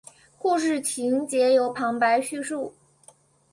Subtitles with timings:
[0.39, 2.73] 故事情节由旁白叙述。